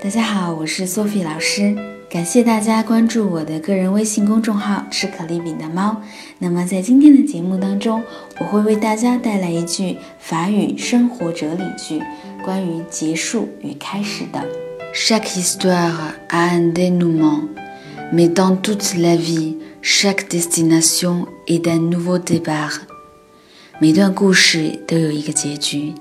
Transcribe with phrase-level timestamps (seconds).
[0.00, 1.74] 大家好，我是 Sophie 老师，
[2.08, 6.00] 感谢大家关注我的个人微信公众号“吃可丽饼的猫”。
[6.38, 8.04] 那么在今天的节目当中，
[8.38, 12.00] 我会为大家带来一句法语生活哲理句，
[12.44, 14.46] 关于结束与开始的。
[14.94, 17.48] Chaque histoire a un dénouement,
[18.12, 22.89] mais dans toute la vie, chaque destination est un nouveau départ。
[23.82, 25.94] 每段故事都有一个结局，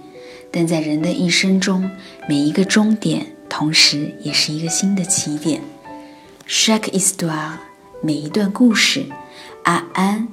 [0.52, 1.90] 但在人的一生中，
[2.27, 3.27] 每一个终点。
[3.48, 5.62] 同时，也是一个新的起点。
[6.45, 7.54] Chaque histoire，
[8.02, 9.05] 每一段故事
[9.63, 10.27] ，a un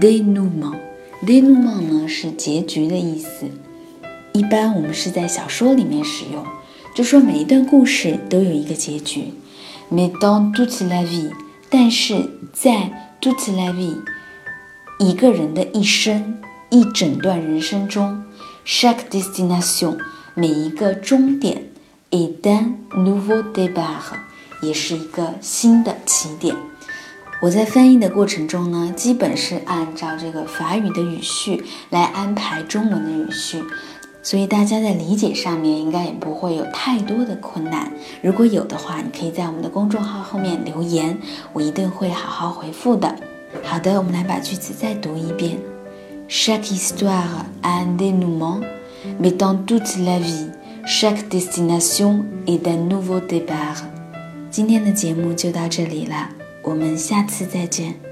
[0.00, 0.76] dénouement。
[1.22, 3.50] dénouement 呢是结局的意思，
[4.32, 6.46] 一般我们是在小说里面使用，
[6.94, 9.34] 就说每一段故事都有一个结局。
[9.92, 11.30] Mais dans toute la vie，
[11.68, 12.90] 但是在
[13.20, 13.98] toute la vie，
[14.98, 16.38] 一个人的一生，
[16.76, 18.22] 一整段人生中
[18.66, 19.96] ，chaque destination，
[20.34, 21.70] 每一个终点。
[22.10, 24.12] 一旦 nouveau départ，
[24.60, 26.54] 也是一个新的起点。
[27.40, 33.64] 我在翻译的过程中呢，基本是按照这个法语的语序来安排中文的语序，
[34.22, 37.90] 所以大家在理解上面应该也不会有太多的困难。
[38.22, 41.18] 如果有的话，你可以在我们的公众号后面留言，
[41.54, 43.16] 我一定会好好回复的。
[43.62, 45.58] 好的，我们来把句子再读一遍
[46.27, 48.61] ：Chaque histoire a un dénouement,
[49.19, 50.49] mais dans toute la vie.
[50.85, 53.83] Chaque destination est un nouveau départ。
[54.49, 56.29] 今天的节目就到这里了，
[56.63, 58.04] 我们下次再见。